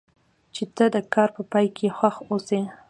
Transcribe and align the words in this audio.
چې 0.55 0.63
ته 0.75 0.85
د 0.95 0.97
کار 1.13 1.29
په 1.35 1.41
پای 1.51 1.67
کې 1.77 1.87
خوښ 1.97 2.15
اوسې. 2.29 2.61